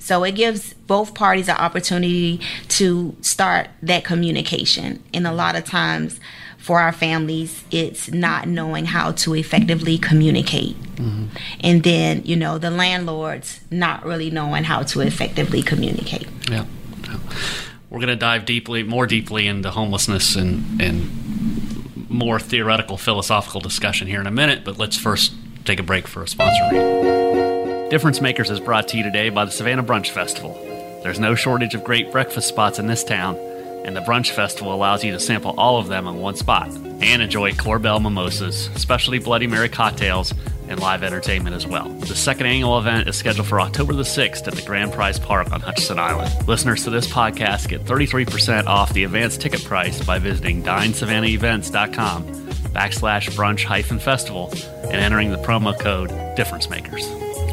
[0.00, 5.02] So it gives both parties an opportunity to start that communication.
[5.14, 6.18] And a lot of times
[6.56, 10.76] for our families, it's not knowing how to effectively communicate.
[10.96, 11.26] Mm-hmm.
[11.60, 16.26] And then, you know, the landlords not really knowing how to effectively communicate.
[16.50, 16.66] Yeah.
[17.04, 17.18] Yeah.
[17.90, 24.06] We're going to dive deeply, more deeply into homelessness and, and more theoretical, philosophical discussion
[24.06, 25.32] here in a minute, but let's first
[25.64, 27.90] take a break for a sponsor read.
[27.90, 30.52] Difference Makers is brought to you today by the Savannah Brunch Festival.
[31.02, 33.36] There's no shortage of great breakfast spots in this town,
[33.86, 37.22] and the Brunch Festival allows you to sample all of them in one spot and
[37.22, 40.34] enjoy Korbel mimosas, specialty Bloody Mary cocktails,
[40.68, 41.88] and live entertainment as well.
[41.88, 45.52] The second annual event is scheduled for October the 6th at the Grand Prize Park
[45.52, 46.48] on Hutchinson Island.
[46.48, 52.24] Listeners to this podcast get 33% off the advance ticket price by visiting dinesavannahevents.com
[52.68, 54.50] backslash brunch hyphen festival
[54.84, 57.08] and entering the promo code difference makers.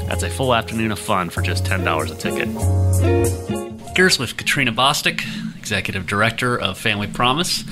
[0.08, 3.95] That's a full afternoon of fun for just $10 a ticket.
[3.95, 5.23] Here's with Katrina Bostick,
[5.58, 7.63] Executive Director of Family Promise.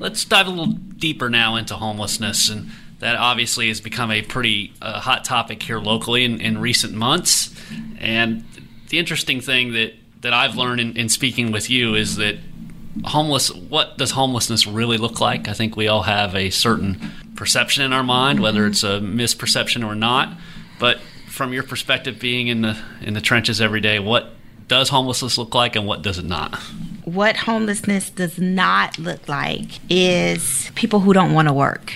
[0.00, 4.72] Let's dive a little deeper now into homelessness and that obviously has become a pretty
[4.82, 7.54] uh, hot topic here locally in, in, recent months.
[7.98, 8.44] And
[8.88, 12.38] the interesting thing that, that I've learned in, in, speaking with you is that
[13.04, 15.48] homeless, what does homelessness really look like?
[15.48, 19.86] I think we all have a certain perception in our mind, whether it's a misperception
[19.86, 20.36] or not.
[20.80, 24.32] But from your perspective, being in the in the trenches every day, what
[24.66, 26.56] does homelessness look like, and what does it not?
[27.04, 31.94] What homelessness does not look like is people who don't want to work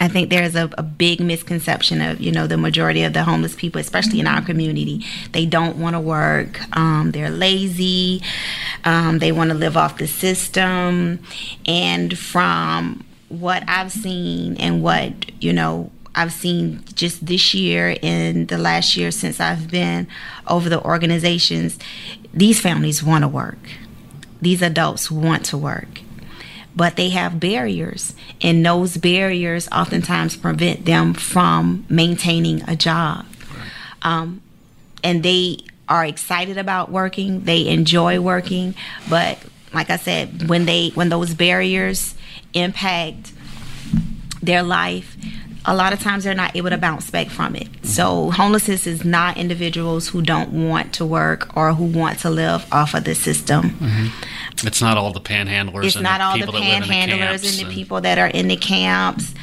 [0.00, 3.54] I think there's a, a, big misconception of, you know, the majority of the homeless
[3.54, 6.58] people, especially in our community, they don't want to work.
[6.74, 8.22] Um, they're lazy.
[8.86, 11.22] Um, they want to live off the system.
[11.66, 18.48] And from what I've seen and what, you know, I've seen just this year and
[18.48, 20.08] the last year since I've been
[20.48, 21.78] over the organizations,
[22.32, 23.58] these families want to work.
[24.40, 26.00] These adults want to work
[26.74, 33.26] but they have barriers, and those barriers oftentimes prevent them from maintaining a job.
[34.02, 34.40] Um,
[35.02, 38.74] and they are excited about working, they enjoy working,
[39.08, 39.38] but
[39.72, 42.14] like I said, when they when those barriers
[42.54, 43.32] impact
[44.42, 45.16] their life,
[45.64, 47.68] a lot of times they're not able to bounce back from it.
[47.82, 52.66] So homelessness is not individuals who don't want to work or who want to live
[52.72, 53.70] off of the system.
[53.70, 54.66] Mm-hmm.
[54.66, 55.84] It's not all the panhandlers.
[55.84, 59.34] It's not the all the panhandlers the and the people that are in the camps.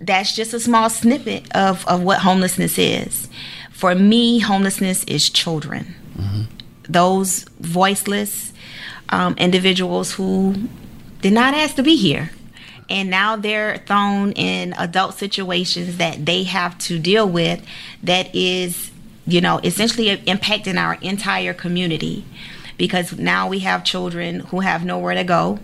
[0.00, 3.28] That's just a small snippet of, of what homelessness is.
[3.72, 5.94] For me, homelessness is children.
[6.16, 6.42] Mm-hmm.
[6.88, 8.52] Those voiceless
[9.08, 10.54] um, individuals who
[11.20, 12.30] did not ask to be here
[12.88, 17.64] and now they're thrown in adult situations that they have to deal with
[18.02, 18.90] that is
[19.26, 22.24] you know essentially impacting our entire community.
[22.76, 25.60] Because now we have children who have nowhere to go.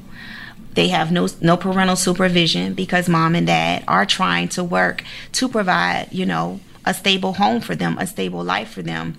[0.74, 5.02] They have no no parental supervision because mom and dad are trying to work
[5.32, 9.16] to provide you know a stable home for them a stable life for them.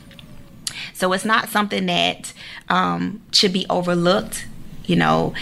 [0.94, 2.34] So it's not something that
[2.70, 4.46] um, should be overlooked
[4.86, 5.34] you know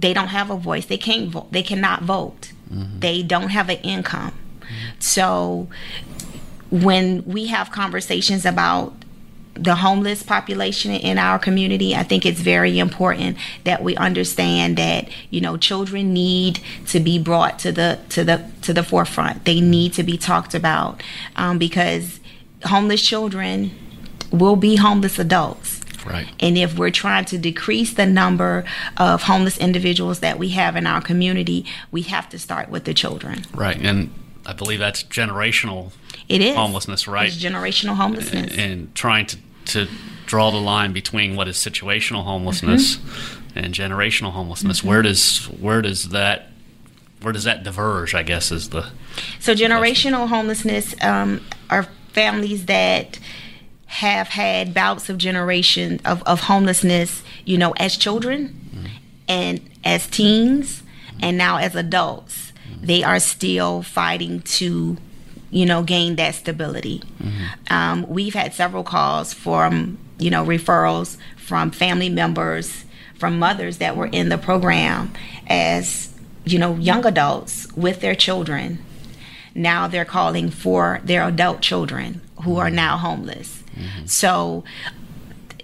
[0.00, 0.86] they don't have a voice.
[0.86, 1.52] They can't vote.
[1.52, 2.52] They cannot vote.
[2.72, 3.00] Mm-hmm.
[3.00, 4.32] They don't have an income.
[4.60, 5.00] Mm-hmm.
[5.00, 5.68] So
[6.70, 8.94] when we have conversations about
[9.54, 15.08] the homeless population in our community, I think it's very important that we understand that
[15.30, 19.44] you know children need to be brought to the to the to the forefront.
[19.44, 21.02] They need to be talked about
[21.34, 22.20] um, because
[22.64, 23.72] homeless children
[24.30, 25.67] will be homeless adults.
[26.08, 26.28] Right.
[26.40, 28.64] And if we're trying to decrease the number
[28.96, 32.94] of homeless individuals that we have in our community, we have to start with the
[32.94, 33.44] children.
[33.54, 33.78] Right.
[33.80, 34.10] And
[34.46, 35.92] I believe that's generational
[36.28, 36.56] it is.
[36.56, 37.28] homelessness, right?
[37.28, 38.52] It's generational homelessness.
[38.52, 39.88] And, and trying to, to
[40.26, 43.58] draw the line between what is situational homelessness mm-hmm.
[43.58, 44.78] and generational homelessness.
[44.78, 44.88] Mm-hmm.
[44.88, 46.50] Where does where does that
[47.20, 48.14] where does that diverge?
[48.14, 48.90] I guess is the
[49.40, 50.28] so generational question.
[50.28, 51.40] homelessness um,
[51.70, 53.18] are families that
[53.88, 58.86] have had bouts of generation of, of homelessness, you know, as children mm-hmm.
[59.28, 60.82] and as teens
[61.20, 62.48] and now as adults.
[62.68, 62.86] Mm-hmm.
[62.86, 64.98] they are still fighting to
[65.50, 67.02] you know gain that stability
[67.70, 73.96] um, we've had several calls from you know referrals from family members from mothers that
[73.96, 75.12] were in the program
[75.46, 76.12] as
[76.44, 78.78] you know young adults with their children
[79.54, 83.57] now they're calling for their adult children who are now homeless
[84.06, 84.64] so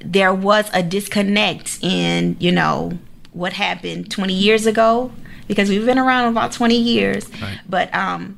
[0.05, 2.98] there was a disconnect in you know
[3.33, 5.11] what happened 20 years ago
[5.48, 7.59] because we've been around about 20 years Right.
[7.68, 8.37] but um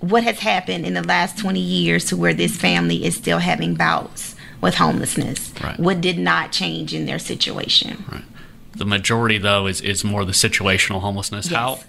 [0.00, 3.74] what has happened in the last 20 years to where this family is still having
[3.74, 5.78] bouts with homelessness Right.
[5.78, 8.24] what did not change in their situation Right.
[8.72, 11.50] The majority, though, is, is more the situational homelessness.
[11.50, 11.58] Yes.
[11.58, 11.80] How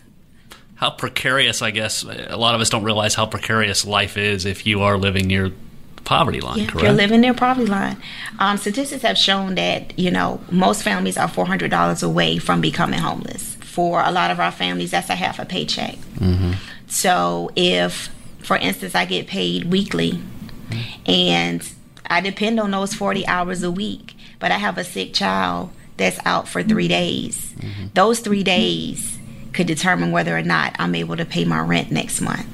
[0.75, 4.65] how precarious, I guess, a lot of us don't realize how precarious life is if
[4.65, 5.51] you are living near
[6.03, 6.59] poverty line.
[6.59, 6.83] Yeah, correct?
[6.83, 7.97] you're living near poverty line.
[8.39, 12.61] Um, statistics have shown that you know most families are four hundred dollars away from
[12.61, 13.55] becoming homeless.
[13.55, 15.95] For a lot of our families, that's a half a paycheck.
[16.87, 18.09] So if,
[18.39, 20.19] for instance, I get paid weekly,
[21.05, 21.67] and
[22.05, 26.19] I depend on those forty hours a week, but I have a sick child that's
[26.25, 27.53] out for three days.
[27.93, 29.17] Those three days
[29.53, 32.47] could determine whether or not I'm able to pay my rent next month.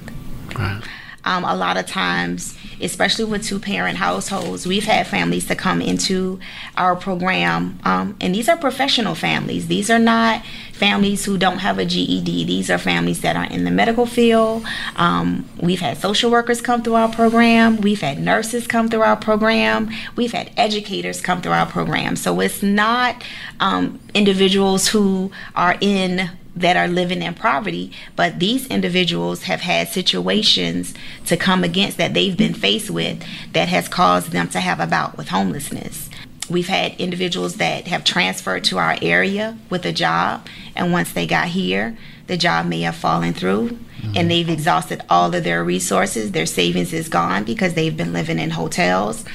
[0.58, 0.82] Right.
[1.24, 5.82] Um, a lot of times, especially with two parent households, we've had families to come
[5.82, 6.40] into
[6.76, 9.68] our program, um, and these are professional families.
[9.68, 12.46] These are not families who don't have a GED.
[12.46, 14.66] These are families that are in the medical field.
[14.96, 17.78] Um, we've had social workers come through our program.
[17.82, 19.90] We've had nurses come through our program.
[20.16, 22.16] We've had educators come through our program.
[22.16, 23.24] So it's not
[23.60, 26.30] um, individuals who are in
[26.62, 30.94] that are living in poverty, but these individuals have had situations
[31.26, 34.88] to come against that they've been faced with that has caused them to have a
[34.88, 36.10] bout with homelessness.
[36.50, 41.28] We've had individuals that have transferred to our area with a job, and once they
[41.28, 44.28] got here, the job may have fallen through and mm-hmm.
[44.28, 46.32] they've exhausted all of their resources.
[46.32, 49.26] Their savings is gone because they've been living in hotels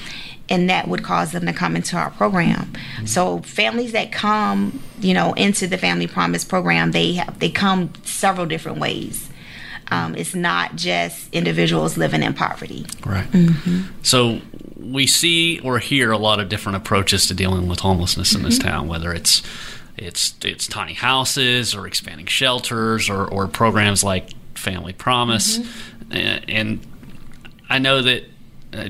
[0.53, 2.71] and that would cause them to come into our program.
[3.07, 7.91] So families that come, you know, into the Family Promise program, they have they come
[8.05, 9.31] several different ways.
[9.91, 12.85] Um, it's not just individuals living in poverty.
[13.05, 13.31] Right.
[13.31, 14.03] Mm-hmm.
[14.03, 14.43] So
[14.77, 18.59] we see or hear a lot of different approaches to dealing with homelessness in this
[18.59, 18.69] mm-hmm.
[18.69, 19.43] town, whether it's
[19.97, 26.13] it's it's tiny houses or expanding shelters or, or programs like Family Promise, mm-hmm.
[26.13, 26.87] and, and
[27.71, 28.25] I know that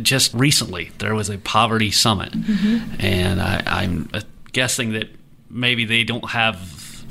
[0.00, 2.34] just recently there was a poverty summit,
[2.98, 4.20] and I, I'm uh,
[4.52, 5.08] guessing that
[5.50, 7.04] maybe they don't have,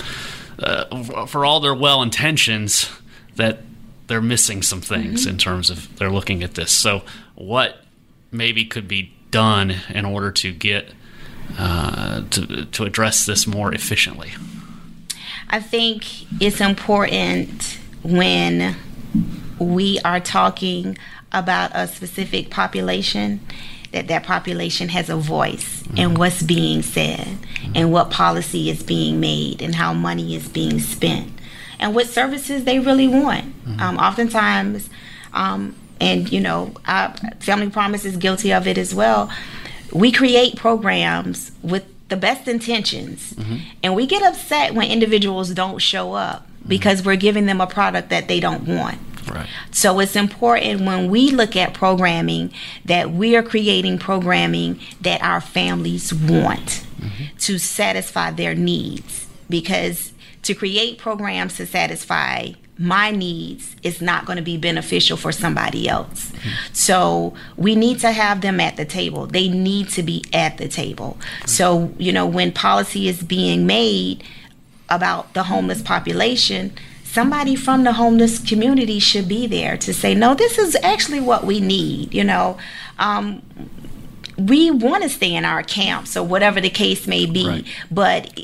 [0.59, 2.89] uh, for all their well intentions,
[3.35, 3.59] that
[4.07, 6.71] they're missing some things in terms of they're looking at this.
[6.71, 7.03] So,
[7.35, 7.83] what
[8.31, 10.93] maybe could be done in order to get
[11.57, 14.31] uh, to to address this more efficiently?
[15.49, 16.05] I think
[16.41, 18.75] it's important when
[19.59, 20.97] we are talking
[21.33, 23.39] about a specific population
[23.91, 26.13] that that population has a voice in mm-hmm.
[26.15, 27.71] what's being said mm-hmm.
[27.75, 31.31] and what policy is being made and how money is being spent
[31.79, 33.45] and what services they really want.
[33.65, 33.81] Mm-hmm.
[33.81, 34.89] Um, oftentimes,
[35.33, 36.73] um, and you know,
[37.39, 39.29] Family Promise is guilty of it as well.
[39.91, 43.35] We create programs with the best intentions,
[43.83, 48.09] and we get upset when individuals don't show up because we're giving them a product
[48.09, 48.99] that they don't want.
[49.31, 49.47] Right.
[49.71, 52.53] So it's important when we look at programming
[52.85, 57.37] that we are creating programming that our families want mm-hmm.
[57.37, 59.27] to satisfy their needs.
[59.49, 60.13] Because
[60.43, 65.87] to create programs to satisfy my needs is not going to be beneficial for somebody
[65.87, 66.31] else.
[66.31, 66.73] Mm-hmm.
[66.73, 69.27] So we need to have them at the table.
[69.27, 71.17] They need to be at the table.
[71.45, 74.23] So, you know, when policy is being made,
[74.91, 76.73] about the homeless population,
[77.11, 81.43] somebody from the homeless community should be there to say, no, this is actually what
[81.45, 82.13] we need.
[82.13, 82.57] You know,
[82.99, 83.41] um,
[84.37, 87.65] we want to stay in our camps or whatever the case may be, Right.
[87.89, 88.39] but.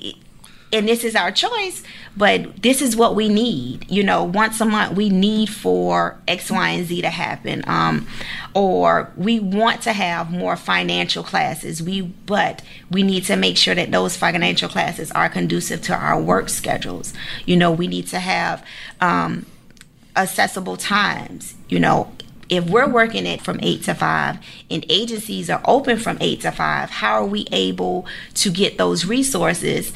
[0.73, 1.82] And this is our choice,
[2.17, 3.89] but this is what we need.
[3.89, 7.63] You know, once a month we need for X, Y, and Z to happen.
[7.67, 8.06] Um,
[8.53, 11.82] or we want to have more financial classes.
[11.82, 16.19] We but we need to make sure that those financial classes are conducive to our
[16.19, 17.13] work schedules.
[17.45, 18.65] You know, we need to have
[18.99, 19.45] um,
[20.17, 21.56] accessible times.
[21.69, 22.12] You know,
[22.50, 24.37] if we're working it from eight to five
[24.69, 29.06] and agencies are open from eight to five, how are we able to get those
[29.06, 29.94] resources?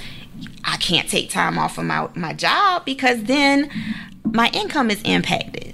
[0.64, 3.70] I can't take time off of my, my job because then
[4.24, 5.72] my income is impacted.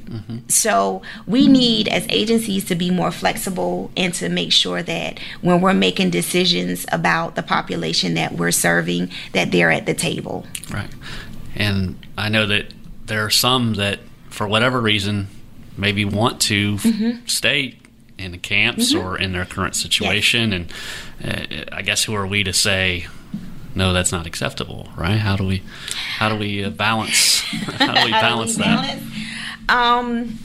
[0.48, 5.60] So we need as agencies to be more flexible and to make sure that when
[5.60, 10.46] we're making decisions about the population that we're serving, that they're at the table.
[10.72, 10.90] Right.
[11.56, 12.74] And I know that
[13.06, 14.00] there are some that
[14.30, 15.28] for whatever reason,
[15.76, 17.26] maybe want to mm-hmm.
[17.26, 17.78] stay
[18.18, 19.06] in the camps mm-hmm.
[19.06, 20.52] or in their current situation.
[20.52, 20.70] Yes.
[21.22, 23.08] And uh, I guess who are we to say,
[23.78, 25.18] no, that's not acceptable, right?
[25.18, 25.64] How do we,
[26.18, 28.86] how do we uh, balance, how do we balance do we that?
[28.86, 29.04] Balance?
[29.70, 30.40] Um,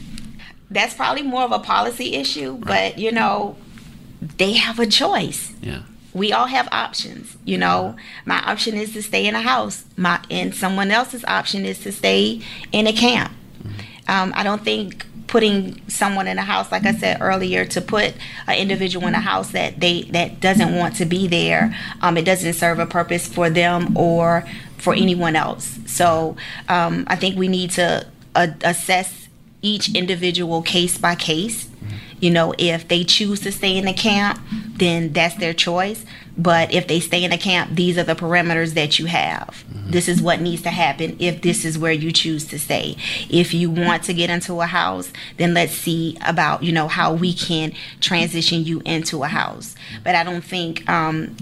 [0.69, 2.93] that's probably more of a policy issue, right.
[2.93, 3.55] but you know,
[4.37, 5.53] they have a choice.
[5.61, 5.83] Yeah.
[6.13, 7.95] We all have options, you know.
[8.25, 9.83] My option is to stay in a house.
[9.97, 13.33] My and someone else's option is to stay in a camp.
[13.63, 14.11] Mm-hmm.
[14.11, 18.13] Um, I don't think putting someone in a house like i said earlier to put
[18.45, 22.23] an individual in a house that they that doesn't want to be there um, it
[22.23, 24.45] doesn't serve a purpose for them or
[24.77, 25.79] for anyone else.
[25.87, 26.35] So
[26.69, 28.05] um, i think we need to
[28.35, 29.27] uh, assess
[29.63, 31.67] each individual case by case.
[32.19, 34.39] You know if they choose to stay in the camp
[34.75, 36.05] then that's their choice
[36.37, 39.63] but if they stay in a camp, these are the parameters that you have.
[39.71, 39.91] Mm-hmm.
[39.91, 42.95] This is what needs to happen if this is where you choose to stay.
[43.29, 47.13] If you want to get into a house, then let's see about, you know, how
[47.13, 49.75] we can transition you into a house.
[50.03, 51.35] But I don't think, um,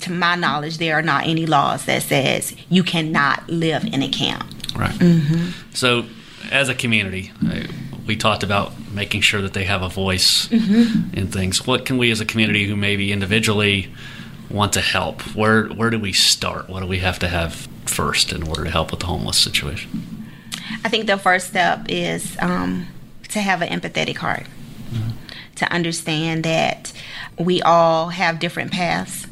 [0.00, 4.08] to my knowledge, there are not any laws that says you cannot live in a
[4.08, 4.44] camp.
[4.76, 4.92] Right.
[4.92, 5.72] Mm-hmm.
[5.72, 6.04] So,
[6.52, 7.64] as a community, uh,
[8.06, 11.14] we talked about making sure that they have a voice mm-hmm.
[11.14, 11.66] in things.
[11.66, 13.92] What can we, as a community, who maybe individually
[14.50, 16.68] want to help, where where do we start?
[16.68, 20.26] What do we have to have first in order to help with the homeless situation?
[20.84, 22.86] I think the first step is um,
[23.28, 24.44] to have an empathetic heart,
[24.90, 25.10] mm-hmm.
[25.56, 26.92] to understand that
[27.38, 29.26] we all have different paths,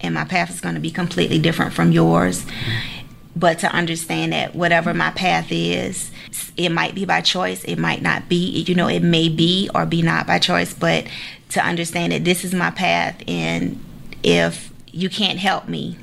[0.00, 2.44] and my path is going to be completely different from yours.
[2.44, 3.06] Mm-hmm.
[3.36, 6.10] But to understand that whatever my path is,
[6.56, 8.62] it might be by choice, it might not be.
[8.62, 11.06] You know, it may be or be not by choice, but
[11.50, 13.82] to understand that this is my path and
[14.22, 15.96] if you can't help me,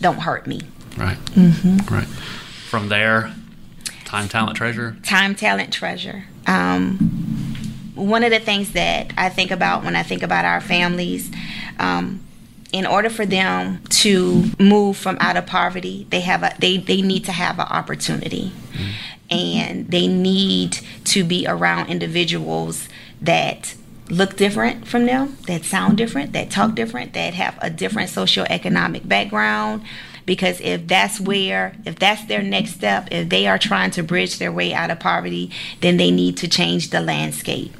[0.00, 0.60] don't hurt me.
[0.96, 1.16] Right.
[1.16, 1.94] Mm-hmm.
[1.94, 2.06] Right.
[2.06, 3.34] From there,
[4.04, 4.96] time, talent, treasure.
[5.02, 6.24] Time, talent, treasure.
[6.46, 6.98] Um,
[7.94, 11.30] one of the things that I think about when I think about our families,
[11.78, 12.20] um,
[12.72, 17.02] in order for them to move from out of poverty, they have a they they
[17.02, 18.90] need to have an opportunity, mm-hmm.
[19.34, 22.88] And they need to be around individuals
[23.20, 23.74] that
[24.10, 29.08] look different from them, that sound different, that talk different, that have a different socioeconomic
[29.08, 29.82] background.
[30.26, 34.38] Because if that's where, if that's their next step, if they are trying to bridge
[34.38, 37.74] their way out of poverty, then they need to change the landscape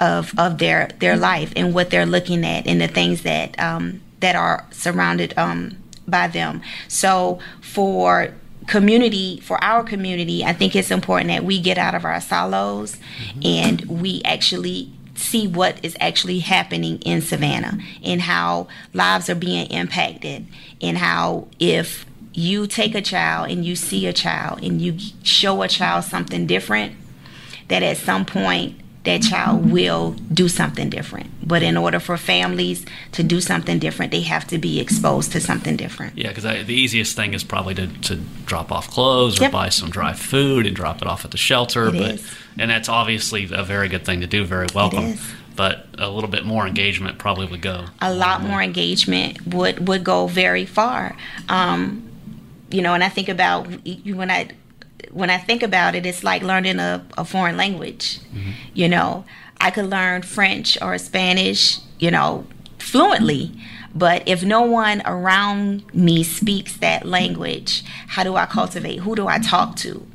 [0.00, 4.00] of of their their life and what they're looking at and the things that um,
[4.20, 5.76] that are surrounded um,
[6.08, 6.62] by them.
[6.88, 8.32] So for
[8.66, 12.96] community for our community i think it's important that we get out of our silos
[12.96, 13.40] mm-hmm.
[13.44, 19.66] and we actually see what is actually happening in Savannah and how lives are being
[19.70, 20.46] impacted
[20.80, 25.62] and how if you take a child and you see a child and you show
[25.62, 26.94] a child something different
[27.68, 31.30] that at some point that child will do something different.
[31.46, 35.40] But in order for families to do something different, they have to be exposed to
[35.40, 36.16] something different.
[36.16, 39.52] Yeah, because the easiest thing is probably to, to drop off clothes or yep.
[39.52, 41.88] buy some dry food and drop it off at the shelter.
[41.88, 42.34] It but is.
[42.58, 44.44] and that's obviously a very good thing to do.
[44.44, 45.14] Very welcome.
[45.56, 47.84] But a little bit more engagement probably would go.
[48.00, 51.16] A lot more engagement would would go very far.
[51.48, 52.10] Um,
[52.70, 53.68] you know, and I think about
[54.04, 54.48] when I
[55.12, 58.20] when I think about it, it's like learning a, a foreign language.
[58.20, 58.50] Mm-hmm.
[58.74, 59.24] You know,
[59.60, 62.46] I could learn French or Spanish, you know,
[62.78, 63.52] fluently.
[63.94, 69.00] But if no one around me speaks that language, how do I cultivate?
[69.00, 70.06] Who do I talk to?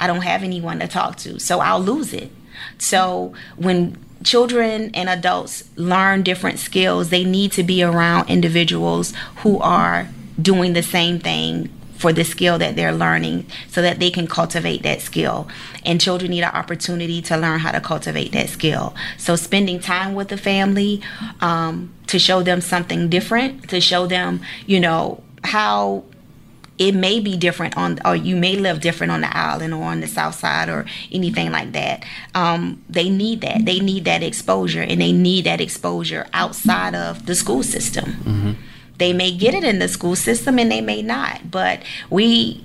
[0.00, 2.30] I don't have anyone to talk to, so I'll lose it.
[2.78, 9.58] So when children and adults learn different skills, they need to be around individuals who
[9.58, 10.08] are
[10.40, 14.82] doing the same thing for the skill that they're learning so that they can cultivate
[14.84, 15.48] that skill.
[15.84, 18.94] And children need an opportunity to learn how to cultivate that skill.
[19.18, 21.02] So, spending time with the family
[21.40, 26.04] um, to show them something different, to show them, you know, how
[26.78, 30.00] it may be different on or you may live different on the island or on
[30.00, 34.82] the south side or anything like that um, they need that they need that exposure
[34.82, 38.52] and they need that exposure outside of the school system mm-hmm.
[38.98, 42.64] They may get it in the school system and they may not, but we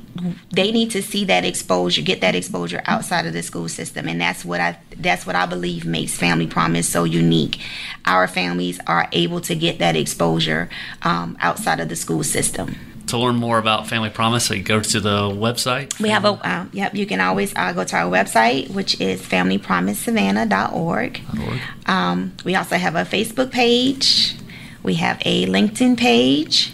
[0.52, 4.22] they need to see that exposure, get that exposure outside of the school system, and
[4.22, 7.60] that's what I that's what I believe makes Family Promise so unique.
[8.06, 10.70] Our families are able to get that exposure
[11.02, 12.76] um, outside of the school system
[13.08, 16.00] to learn more about Family Promise, so you go to the website.
[16.00, 16.96] We have a uh, yep.
[16.96, 21.22] You can always uh, go to our website, which is familypromisesavannah.org.
[21.48, 21.60] .org.
[21.86, 24.36] Um, we also have a Facebook page.
[24.84, 26.74] We have a LinkedIn page,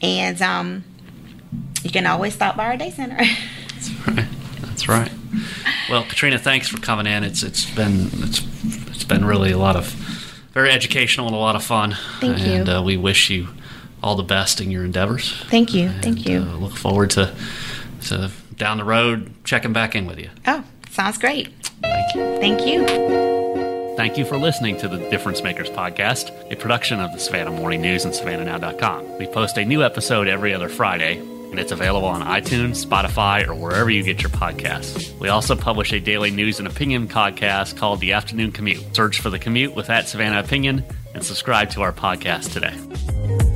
[0.00, 0.84] and um,
[1.82, 3.16] you can always stop by our day center.
[3.74, 4.28] That's right.
[4.62, 5.10] That's right.
[5.90, 7.24] Well, Katrina, thanks for coming in.
[7.24, 8.42] It's it's been it's
[8.88, 9.86] it's been really a lot of
[10.52, 11.96] very educational and a lot of fun.
[12.20, 12.52] Thank you.
[12.52, 13.48] And uh, we wish you
[14.02, 15.32] all the best in your endeavors.
[15.48, 15.88] Thank you.
[15.88, 16.40] And, Thank you.
[16.40, 17.34] Uh, look forward to
[18.02, 20.30] to down the road checking back in with you.
[20.46, 21.52] Oh, sounds great.
[21.82, 22.38] Thank you.
[22.38, 23.67] Thank you.
[23.98, 27.82] Thank you for listening to the Difference Makers podcast, a production of the Savannah Morning
[27.82, 29.18] News and SavannahNow.com.
[29.18, 33.56] We post a new episode every other Friday, and it's available on iTunes, Spotify, or
[33.56, 35.18] wherever you get your podcasts.
[35.18, 38.94] We also publish a daily news and opinion podcast called The Afternoon Commute.
[38.94, 43.47] Search for The Commute with that Savannah Opinion and subscribe to our podcast today.